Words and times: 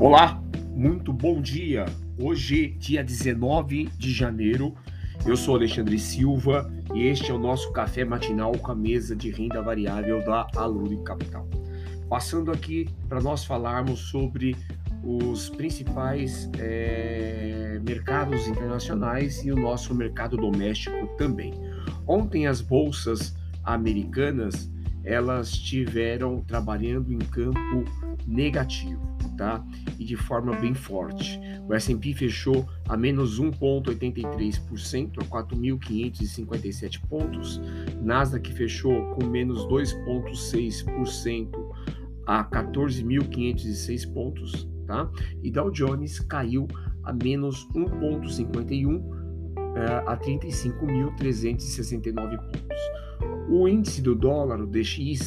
Olá, 0.00 0.42
muito 0.74 1.12
bom 1.12 1.40
dia. 1.40 1.86
Hoje, 2.18 2.74
dia 2.78 3.02
19 3.02 3.84
de 3.96 4.12
janeiro, 4.12 4.74
eu 5.24 5.36
sou 5.36 5.54
Alexandre 5.54 5.98
Silva 6.00 6.68
e 6.92 7.04
este 7.06 7.30
é 7.30 7.34
o 7.34 7.38
nosso 7.38 7.72
café 7.72 8.04
matinal 8.04 8.52
com 8.58 8.72
a 8.72 8.74
mesa 8.74 9.14
de 9.14 9.30
renda 9.30 9.62
variável 9.62 10.22
da 10.24 10.48
Aluri 10.56 11.00
Capital. 11.04 11.48
Passando 12.08 12.50
aqui 12.50 12.88
para 13.08 13.20
nós 13.20 13.44
falarmos 13.44 14.00
sobre 14.00 14.56
os 15.04 15.48
principais 15.50 16.50
é, 16.58 17.80
mercados 17.86 18.48
internacionais 18.48 19.44
e 19.44 19.52
o 19.52 19.56
nosso 19.56 19.94
mercado 19.94 20.36
doméstico 20.36 21.06
também. 21.16 21.54
Ontem 22.04 22.48
as 22.48 22.60
bolsas 22.60 23.36
americanas 23.62 24.68
elas 25.04 25.50
estiveram 25.50 26.40
trabalhando 26.40 27.12
em 27.12 27.18
campo 27.18 27.84
negativo 28.26 29.13
tá? 29.36 29.64
E 29.98 30.04
de 30.04 30.16
forma 30.16 30.54
bem 30.56 30.74
forte. 30.74 31.38
O 31.68 31.74
S&P 31.74 32.14
fechou 32.14 32.66
a 32.88 32.96
menos 32.96 33.38
1,83% 33.40 35.18
a 35.18 35.24
4.557 35.24 37.00
pontos. 37.08 37.60
Nasdaq 38.02 38.52
fechou 38.52 39.14
com 39.14 39.26
menos 39.26 39.66
2,6% 39.68 41.50
a 42.26 42.42
14.506 42.44 44.12
pontos, 44.12 44.68
tá? 44.86 45.10
E 45.42 45.50
Dow 45.50 45.70
Jones 45.70 46.20
caiu 46.20 46.68
a 47.04 47.12
menos 47.12 47.68
1,51 47.74 48.96
uh, 48.96 49.02
eh, 49.76 50.04
a 50.06 50.16
35.369 50.16 52.38
pontos. 52.38 52.78
O 53.48 53.68
índice 53.68 54.00
do 54.00 54.14
dólar, 54.14 54.60
o 54.60 54.66
DXY, 54.66 55.18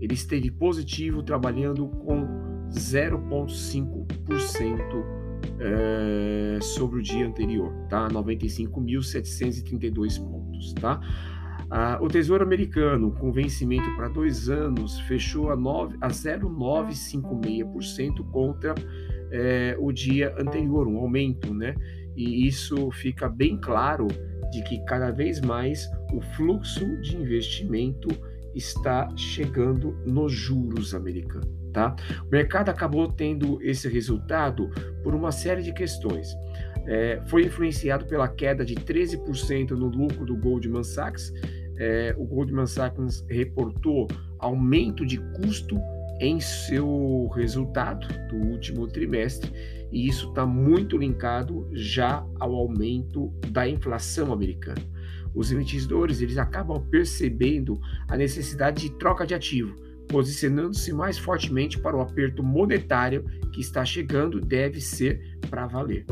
ele 0.00 0.14
esteve 0.14 0.50
positivo 0.50 1.22
trabalhando 1.22 1.86
com 1.86 2.39
0,5% 2.70 5.20
é, 5.58 6.58
sobre 6.60 7.00
o 7.00 7.02
dia 7.02 7.26
anterior, 7.26 7.72
tá? 7.88 8.06
95.732 8.08 10.18
pontos, 10.18 10.74
tá? 10.74 11.00
Ah, 11.70 11.98
o 12.00 12.08
Tesouro 12.08 12.42
Americano, 12.42 13.12
com 13.12 13.30
vencimento 13.30 13.94
para 13.94 14.08
dois 14.08 14.48
anos, 14.48 14.98
fechou 15.00 15.50
a, 15.50 15.54
a 15.54 16.08
0,956% 16.08 18.24
contra 18.30 18.74
é, 19.30 19.76
o 19.78 19.92
dia 19.92 20.34
anterior, 20.36 20.88
um 20.88 20.98
aumento, 20.98 21.54
né? 21.54 21.76
E 22.16 22.44
isso 22.46 22.90
fica 22.90 23.28
bem 23.28 23.56
claro 23.56 24.08
de 24.50 24.64
que 24.64 24.84
cada 24.84 25.12
vez 25.12 25.40
mais 25.40 25.88
o 26.12 26.20
fluxo 26.20 27.00
de 27.00 27.16
investimento 27.16 28.08
está 28.52 29.08
chegando 29.16 29.92
nos 30.04 30.32
juros 30.32 30.92
americanos. 30.92 31.59
Tá? 31.72 31.94
O 32.26 32.30
mercado 32.30 32.68
acabou 32.68 33.10
tendo 33.10 33.62
esse 33.62 33.88
resultado 33.88 34.70
por 35.02 35.14
uma 35.14 35.30
série 35.30 35.62
de 35.62 35.72
questões. 35.72 36.34
É, 36.86 37.20
foi 37.26 37.44
influenciado 37.44 38.06
pela 38.06 38.28
queda 38.28 38.64
de 38.64 38.74
13% 38.74 39.70
no 39.70 39.86
lucro 39.86 40.24
do 40.24 40.36
Goldman 40.36 40.82
Sachs. 40.82 41.32
É, 41.78 42.14
o 42.18 42.24
Goldman 42.24 42.66
Sachs 42.66 43.24
reportou 43.28 44.08
aumento 44.38 45.06
de 45.06 45.18
custo 45.18 45.78
em 46.20 46.38
seu 46.38 47.28
resultado 47.34 48.06
do 48.28 48.36
último 48.36 48.86
trimestre, 48.86 49.50
e 49.90 50.06
isso 50.06 50.28
está 50.28 50.44
muito 50.44 50.98
linkado 50.98 51.68
já 51.72 52.24
ao 52.38 52.54
aumento 52.54 53.32
da 53.50 53.66
inflação 53.66 54.32
americana. 54.32 54.82
Os 55.34 55.50
investidores 55.50 56.20
eles 56.20 56.36
acabam 56.36 56.84
percebendo 56.90 57.80
a 58.06 58.16
necessidade 58.16 58.82
de 58.82 58.98
troca 58.98 59.26
de 59.26 59.34
ativo, 59.34 59.74
posicionando-se 60.10 60.92
mais 60.92 61.16
fortemente 61.16 61.78
para 61.78 61.96
o 61.96 62.00
aperto 62.00 62.42
monetário 62.42 63.24
que 63.52 63.60
está 63.60 63.84
chegando 63.84 64.40
deve 64.40 64.80
ser 64.80 65.38
para 65.48 65.66
valer. 65.66 66.04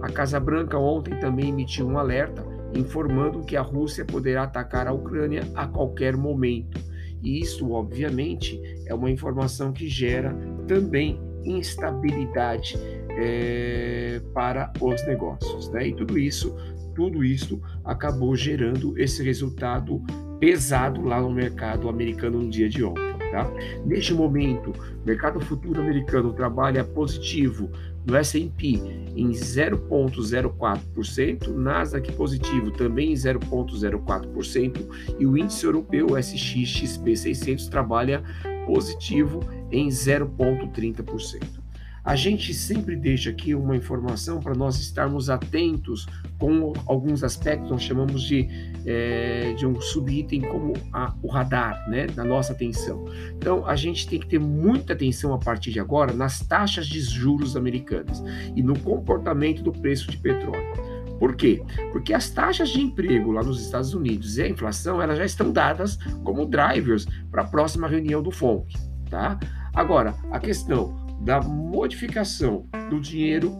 A 0.00 0.10
Casa 0.10 0.38
Branca 0.40 0.78
ontem 0.78 1.18
também 1.18 1.48
emitiu 1.48 1.86
um 1.86 1.98
alerta 1.98 2.44
informando 2.74 3.44
que 3.44 3.56
a 3.56 3.62
Rússia 3.62 4.04
poderá 4.04 4.44
atacar 4.44 4.86
a 4.86 4.92
Ucrânia 4.92 5.42
a 5.54 5.66
qualquer 5.66 6.16
momento. 6.16 6.80
E 7.22 7.40
isso, 7.40 7.70
obviamente, 7.70 8.60
é 8.86 8.94
uma 8.94 9.10
informação 9.10 9.72
que 9.72 9.88
gera 9.88 10.34
também 10.66 11.20
instabilidade 11.44 12.76
é, 13.10 14.20
para 14.32 14.72
os 14.80 15.04
negócios. 15.06 15.70
Né? 15.70 15.88
E 15.88 15.94
tudo 15.94 16.18
isso, 16.18 16.56
tudo 16.94 17.22
isso 17.22 17.60
acabou 17.84 18.34
gerando 18.34 18.98
esse 18.98 19.22
resultado 19.22 20.02
pesado 20.40 21.02
lá 21.02 21.20
no 21.20 21.30
mercado 21.30 21.88
americano 21.88 22.40
no 22.42 22.50
dia 22.50 22.68
de 22.68 22.82
ontem. 22.82 23.21
Tá? 23.32 23.50
Neste 23.86 24.12
momento, 24.12 24.72
o 24.72 25.06
mercado 25.06 25.40
futuro 25.40 25.80
americano 25.80 26.34
trabalha 26.34 26.84
positivo 26.84 27.70
no 28.04 28.14
S&P 28.14 28.74
em 29.16 29.30
0,04%, 29.30 31.48
Nasdaq 31.48 32.12
positivo 32.12 32.70
também 32.70 33.12
em 33.12 33.14
0,04% 33.14 35.16
e 35.18 35.24
o 35.24 35.38
índice 35.38 35.64
europeu 35.64 36.08
SXXP 36.18 37.16
600 37.16 37.68
trabalha 37.68 38.22
positivo 38.66 39.40
em 39.70 39.88
0,30%. 39.88 41.61
A 42.04 42.16
gente 42.16 42.52
sempre 42.52 42.96
deixa 42.96 43.30
aqui 43.30 43.54
uma 43.54 43.76
informação 43.76 44.40
para 44.40 44.54
nós 44.54 44.80
estarmos 44.80 45.30
atentos 45.30 46.06
com 46.36 46.72
alguns 46.84 47.22
aspectos, 47.22 47.70
nós 47.70 47.82
chamamos 47.82 48.22
de, 48.24 48.48
é, 48.84 49.54
de 49.56 49.64
um 49.64 49.80
subitem 49.80 50.40
como 50.40 50.72
a, 50.92 51.14
o 51.22 51.28
radar, 51.28 51.88
né, 51.88 52.08
da 52.08 52.24
nossa 52.24 52.52
atenção. 52.52 53.04
Então, 53.36 53.64
a 53.66 53.76
gente 53.76 54.08
tem 54.08 54.18
que 54.18 54.26
ter 54.26 54.40
muita 54.40 54.94
atenção 54.94 55.32
a 55.32 55.38
partir 55.38 55.70
de 55.70 55.78
agora 55.78 56.12
nas 56.12 56.40
taxas 56.40 56.86
de 56.88 57.00
juros 57.00 57.56
americanas 57.56 58.22
e 58.56 58.62
no 58.62 58.76
comportamento 58.80 59.62
do 59.62 59.70
preço 59.70 60.10
de 60.10 60.16
petróleo. 60.16 60.92
Por 61.20 61.36
quê? 61.36 61.62
Porque 61.92 62.12
as 62.12 62.30
taxas 62.30 62.70
de 62.70 62.80
emprego 62.80 63.30
lá 63.30 63.44
nos 63.44 63.64
Estados 63.64 63.94
Unidos 63.94 64.38
e 64.38 64.42
a 64.42 64.48
inflação 64.48 65.00
elas 65.00 65.18
já 65.18 65.24
estão 65.24 65.52
dadas 65.52 65.96
como 66.24 66.46
drivers 66.46 67.06
para 67.30 67.42
a 67.42 67.46
próxima 67.46 67.86
reunião 67.86 68.20
do 68.20 68.32
FONC. 68.32 68.76
Tá? 69.08 69.38
Agora, 69.72 70.16
a 70.32 70.40
questão 70.40 71.01
da 71.22 71.40
modificação 71.40 72.66
do 72.90 73.00
dinheiro 73.00 73.52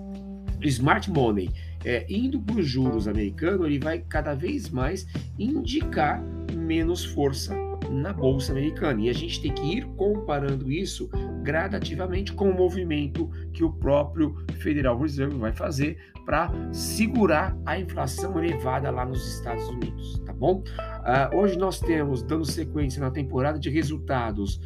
smart 0.62 1.10
money 1.10 1.50
é, 1.84 2.06
indo 2.08 2.40
para 2.40 2.60
os 2.60 2.66
juros 2.66 3.08
americanos, 3.08 3.66
ele 3.66 3.78
vai 3.78 3.98
cada 3.98 4.34
vez 4.34 4.70
mais 4.70 5.06
indicar 5.38 6.22
menos 6.56 7.04
força 7.04 7.54
na 7.90 8.12
bolsa 8.12 8.52
americana. 8.52 9.00
E 9.02 9.10
a 9.10 9.12
gente 9.12 9.42
tem 9.42 9.52
que 9.52 9.78
ir 9.78 9.86
comparando 9.96 10.70
isso 10.70 11.08
gradativamente 11.42 12.32
com 12.32 12.50
o 12.50 12.56
movimento 12.56 13.28
que 13.52 13.64
o 13.64 13.72
próprio 13.72 14.36
Federal 14.60 14.98
Reserve 14.98 15.36
vai 15.36 15.52
fazer 15.52 15.98
para 16.24 16.52
segurar 16.72 17.56
a 17.66 17.78
inflação 17.78 18.38
elevada 18.42 18.90
lá 18.90 19.04
nos 19.04 19.26
Estados 19.34 19.66
Unidos, 19.68 20.20
tá 20.24 20.32
bom? 20.32 20.62
Uh, 20.62 21.36
hoje 21.36 21.58
nós 21.58 21.80
temos, 21.80 22.22
dando 22.22 22.44
sequência 22.44 23.00
na 23.00 23.10
temporada 23.10 23.58
de 23.58 23.68
resultados 23.68 24.60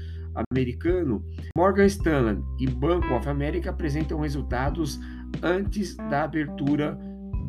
americano, 0.50 1.24
Morgan 1.56 1.86
Stanley 1.86 2.42
e 2.58 2.66
Bank 2.66 3.06
of 3.12 3.28
America 3.28 3.70
apresentam 3.70 4.20
resultados 4.20 4.98
antes 5.42 5.96
da 5.96 6.24
abertura 6.24 6.98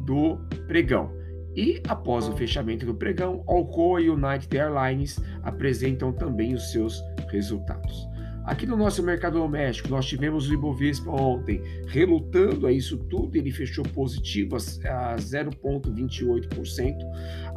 do 0.05 0.37
pregão. 0.67 1.11
E 1.55 1.81
após 1.87 2.27
o 2.27 2.37
fechamento 2.37 2.85
do 2.85 2.93
pregão, 2.93 3.43
Alcoa 3.47 3.99
e 3.99 4.09
United 4.09 4.55
Airlines 4.55 5.19
apresentam 5.43 6.13
também 6.13 6.53
os 6.53 6.71
seus 6.71 7.01
resultados. 7.29 8.07
Aqui 8.47 8.65
no 8.65 8.77
nosso 8.77 9.03
mercado 9.03 9.37
doméstico, 9.39 9.89
nós 9.89 10.05
tivemos 10.05 10.49
o 10.49 10.53
Ibovespa 10.53 11.11
ontem 11.11 11.61
relutando 11.87 12.65
a 12.65 12.71
isso 12.71 12.97
tudo, 12.97 13.37
ele 13.37 13.51
fechou 13.51 13.83
positivo 13.83 14.55
a 14.55 15.17
0,28%, 15.17 16.95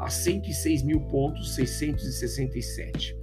a 0.01 0.11
106 0.11 0.83
mil 0.83 1.01
pontos, 1.03 1.55
667. 1.55 3.17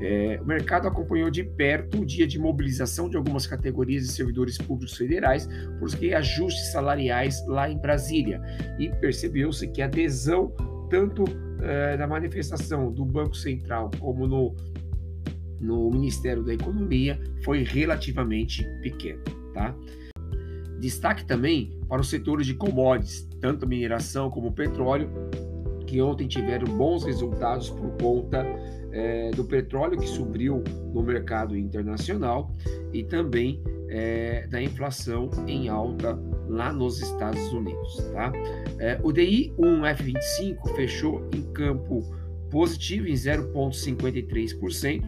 É, 0.00 0.40
o 0.42 0.44
mercado 0.44 0.88
acompanhou 0.88 1.30
de 1.30 1.44
perto 1.44 2.00
o 2.00 2.04
dia 2.04 2.26
de 2.26 2.40
mobilização 2.40 3.08
de 3.08 3.16
algumas 3.16 3.46
categorias 3.46 4.02
de 4.02 4.10
servidores 4.10 4.58
públicos 4.58 4.96
federais, 4.96 5.48
porque 5.78 6.12
ajustes 6.12 6.72
salariais 6.72 7.46
lá 7.46 7.70
em 7.70 7.78
Brasília, 7.78 8.42
e 8.80 8.88
percebeu-se 8.96 9.68
que 9.68 9.80
a 9.80 9.84
adesão 9.84 10.52
tanto 10.90 11.22
é, 11.62 11.96
na 11.96 12.08
manifestação 12.08 12.92
do 12.92 13.04
Banco 13.04 13.36
Central 13.36 13.92
como 14.00 14.26
no 14.26 14.56
no 15.62 15.90
Ministério 15.90 16.42
da 16.42 16.52
Economia 16.52 17.18
foi 17.44 17.62
relativamente 17.62 18.64
pequeno. 18.82 19.22
Tá? 19.54 19.74
Destaque 20.80 21.24
também 21.24 21.78
para 21.88 22.00
os 22.00 22.08
setores 22.08 22.46
de 22.46 22.54
commodities, 22.54 23.28
tanto 23.40 23.66
mineração 23.66 24.30
como 24.30 24.52
petróleo, 24.52 25.08
que 25.86 26.02
ontem 26.02 26.26
tiveram 26.26 26.66
bons 26.76 27.04
resultados 27.04 27.70
por 27.70 27.90
conta 28.00 28.44
é, 28.90 29.30
do 29.30 29.44
petróleo 29.44 29.98
que 29.98 30.08
subiu 30.08 30.62
no 30.92 31.02
mercado 31.02 31.56
internacional 31.56 32.50
e 32.92 33.04
também 33.04 33.62
é, 33.88 34.46
da 34.48 34.60
inflação 34.62 35.30
em 35.46 35.68
alta 35.68 36.18
lá 36.48 36.72
nos 36.72 37.00
Estados 37.00 37.52
Unidos. 37.52 37.96
Tá? 38.12 38.32
É, 38.78 38.98
o 39.02 39.12
DI 39.12 39.54
1F25 39.58 40.74
fechou 40.74 41.28
em 41.34 41.42
campo 41.52 42.00
positivo 42.50 43.06
em 43.06 43.14
0,53%, 43.14 45.02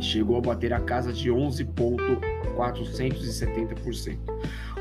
chegou 0.00 0.36
a 0.36 0.40
bater 0.40 0.72
a 0.72 0.80
casa 0.80 1.12
de 1.12 1.30
11,9%. 1.30 2.40
470%. 2.60 4.18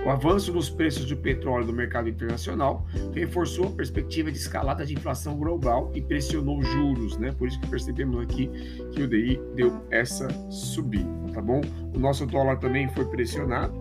O 0.06 0.10
avanço 0.10 0.54
nos 0.54 0.70
preços 0.70 1.06
do 1.06 1.16
petróleo 1.16 1.66
no 1.66 1.74
mercado 1.74 2.10
internacional 2.10 2.86
reforçou 3.14 3.68
a 3.68 3.72
perspectiva 3.72 4.32
de 4.32 4.38
escalada 4.38 4.86
de 4.86 4.94
inflação 4.94 5.38
global 5.38 5.92
e 5.94 6.02
pressionou 6.02 6.62
juros, 6.64 7.18
né? 7.18 7.32
Por 7.32 7.48
isso 7.48 7.60
que 7.60 7.68
percebemos 7.68 8.22
aqui 8.22 8.50
que 8.92 9.02
o 9.02 9.08
DI 9.08 9.40
deu 9.56 9.86
essa 9.92 10.28
subida, 10.50 11.10
tá 11.34 11.42
bom? 11.42 11.62
O 11.94 12.00
nosso 12.00 12.26
dólar 12.26 12.58
também 12.58 12.88
foi 12.90 13.06
pressionado, 13.06 13.74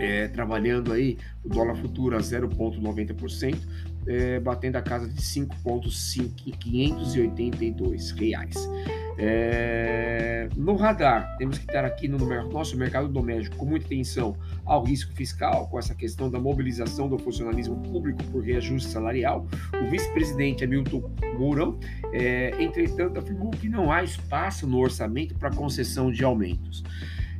é, 0.00 0.26
trabalhando 0.28 0.92
aí 0.92 1.18
o 1.44 1.48
dólar 1.48 1.76
futuro 1.76 2.16
a 2.16 2.20
0,90%, 2.20 3.56
é, 4.06 4.38
batendo 4.40 4.76
a 4.76 4.82
casa 4.82 5.08
de 5.08 5.22
5,582 5.22 8.10
reais. 8.12 8.54
É, 9.18 10.48
no 10.56 10.74
radar, 10.74 11.36
temos 11.36 11.58
que 11.58 11.66
estar 11.66 11.84
aqui 11.84 12.08
no 12.08 12.16
nosso 12.50 12.74
mercado 12.76 13.06
doméstico 13.08 13.56
com 13.56 13.66
muita 13.66 13.86
atenção 13.86 14.36
ao 14.64 14.82
risco 14.82 15.12
fiscal, 15.12 15.68
com 15.68 15.78
essa 15.78 15.94
questão 15.94 16.28
da 16.30 16.40
mobilização 16.40 17.08
do 17.08 17.18
funcionalismo 17.18 17.76
público 17.82 18.24
por 18.24 18.42
reajuste 18.42 18.88
salarial. 18.88 19.46
O 19.80 19.90
vice-presidente 19.90 20.64
Hamilton 20.64 21.14
Mourão, 21.38 21.78
é, 22.12 22.50
entretanto, 22.62 23.18
afirmou 23.18 23.50
que 23.50 23.68
não 23.68 23.92
há 23.92 24.02
espaço 24.02 24.66
no 24.66 24.78
orçamento 24.78 25.34
para 25.34 25.50
concessão 25.50 26.10
de 26.10 26.24
aumentos. 26.24 26.82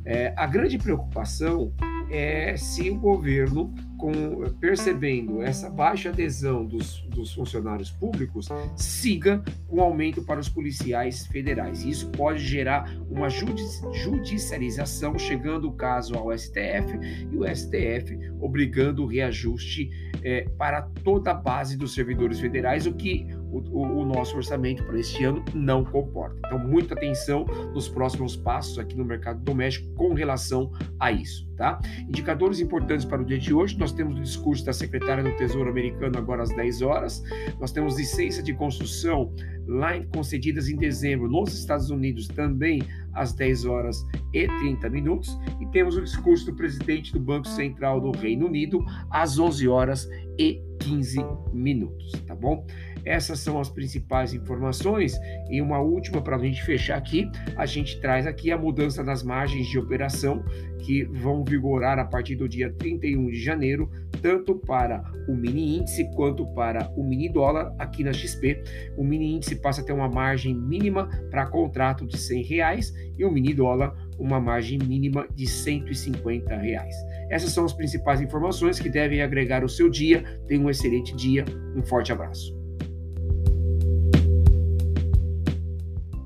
É, 0.05 0.33
a 0.35 0.45
grande 0.45 0.77
preocupação 0.77 1.71
é 2.09 2.57
se 2.57 2.89
o 2.89 2.95
governo, 2.95 3.73
com, 4.03 4.49
percebendo 4.59 5.41
essa 5.41 5.69
baixa 5.69 6.09
adesão 6.09 6.65
dos, 6.65 6.99
dos 7.03 7.33
funcionários 7.33 7.89
públicos, 7.89 8.49
siga 8.75 9.41
com 9.65 9.79
aumento 9.79 10.21
para 10.21 10.41
os 10.41 10.49
policiais 10.49 11.25
federais. 11.25 11.85
Isso 11.85 12.09
pode 12.09 12.43
gerar 12.43 12.93
uma 13.09 13.29
judicialização, 13.29 15.17
chegando 15.17 15.69
o 15.69 15.71
caso 15.71 16.15
ao 16.15 16.37
STF 16.37 16.99
e 17.31 17.37
o 17.37 17.47
STF 17.47 18.19
obrigando 18.41 19.03
o 19.03 19.07
reajuste 19.07 19.89
é, 20.21 20.49
para 20.57 20.81
toda 20.81 21.31
a 21.31 21.33
base 21.33 21.77
dos 21.77 21.93
servidores 21.93 22.41
federais, 22.41 22.85
o 22.85 22.93
que 22.93 23.25
o, 23.53 24.01
o, 24.01 24.05
nosso 24.05 24.35
orçamento 24.35 24.83
para 24.83 24.99
este 24.99 25.23
ano 25.23 25.43
não 25.53 25.83
comporta. 25.83 26.39
Então, 26.45 26.57
muita 26.57 26.95
atenção 26.95 27.45
nos 27.73 27.87
próximos 27.87 28.35
passos 28.35 28.79
aqui 28.79 28.95
no 28.97 29.05
mercado 29.05 29.39
doméstico 29.43 29.93
com 29.93 30.13
relação 30.13 30.71
a 30.99 31.11
isso, 31.11 31.47
tá? 31.55 31.79
Indicadores 32.07 32.59
importantes 32.59 33.05
para 33.05 33.21
o 33.21 33.25
dia 33.25 33.37
de 33.37 33.53
hoje: 33.53 33.77
nós 33.77 33.91
temos 33.91 34.17
o 34.17 34.21
discurso 34.21 34.65
da 34.65 34.73
secretária 34.73 35.23
do 35.23 35.35
Tesouro 35.35 35.69
americano 35.69 36.17
agora 36.17 36.41
às 36.41 36.49
10 36.49 36.81
horas, 36.81 37.23
nós 37.59 37.71
temos 37.71 37.97
licença 37.97 38.41
de 38.41 38.53
construção 38.53 39.33
lá 39.67 39.93
concedidas 40.13 40.67
em 40.67 40.75
dezembro 40.75 41.29
nos 41.29 41.53
Estados 41.57 41.89
Unidos 41.89 42.27
também 42.27 42.81
às 43.13 43.33
10 43.33 43.65
horas 43.65 44.05
e 44.33 44.47
30 44.47 44.89
minutos, 44.89 45.37
e 45.61 45.65
temos 45.67 45.95
o 45.95 46.01
discurso 46.01 46.47
do 46.47 46.55
presidente 46.55 47.13
do 47.13 47.19
Banco 47.19 47.47
Central 47.47 48.01
do 48.01 48.11
Reino 48.17 48.47
Unido 48.47 48.83
às 49.09 49.37
11 49.37 49.67
horas 49.67 50.09
e 50.37 50.61
15 50.83 51.25
minutos, 51.53 52.11
tá 52.27 52.35
bom? 52.35 52.65
Essas 53.05 53.39
são 53.39 53.59
as 53.59 53.69
principais 53.69 54.33
informações. 54.33 55.17
E 55.49 55.61
uma 55.61 55.79
última 55.79 56.21
para 56.21 56.35
a 56.35 56.39
gente 56.39 56.63
fechar 56.63 56.97
aqui, 56.97 57.29
a 57.55 57.65
gente 57.65 57.99
traz 58.01 58.27
aqui 58.27 58.51
a 58.51 58.57
mudança 58.57 59.03
nas 59.03 59.23
margens 59.23 59.67
de 59.67 59.79
operação 59.79 60.43
que 60.79 61.05
vão 61.05 61.43
vigorar 61.43 61.97
a 61.97 62.05
partir 62.05 62.35
do 62.35 62.47
dia 62.47 62.71
31 62.73 63.27
de 63.27 63.41
janeiro, 63.41 63.89
tanto 64.21 64.55
para 64.55 65.01
o 65.27 65.33
mini 65.33 65.77
índice 65.77 66.09
quanto 66.13 66.45
para 66.53 66.91
o 66.95 67.03
mini 67.03 67.31
dólar 67.31 67.73
aqui 67.79 68.03
na 68.03 68.11
XP. 68.11 68.61
O 68.97 69.03
mini 69.03 69.35
índice 69.35 69.55
passa 69.55 69.81
a 69.81 69.85
ter 69.85 69.93
uma 69.93 70.09
margem 70.09 70.53
mínima 70.53 71.07
para 71.29 71.47
contrato 71.47 72.05
de 72.05 72.17
100 72.17 72.43
reais 72.43 72.93
e 73.17 73.23
o 73.23 73.31
mini 73.31 73.53
dólar 73.53 73.95
uma 74.19 74.39
margem 74.39 74.77
mínima 74.79 75.27
de 75.33 75.47
150 75.47 76.55
reais. 76.55 76.95
Essas 77.29 77.51
são 77.51 77.65
as 77.65 77.73
principais 77.73 78.21
informações 78.21 78.79
que 78.79 78.89
devem 78.89 79.21
agregar 79.21 79.63
o 79.63 79.69
seu 79.69 79.89
dia. 79.89 80.23
Tenha 80.47 80.61
um 80.61 80.69
excelente 80.69 81.15
dia, 81.15 81.45
um 81.75 81.83
forte 81.83 82.11
abraço. 82.11 82.62